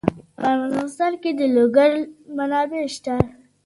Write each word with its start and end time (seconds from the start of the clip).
په 0.35 0.45
افغانستان 0.57 1.11
کې 1.21 1.31
د 1.39 1.41
لوگر 1.55 1.89
منابع 2.37 2.83
شته. 2.95 3.15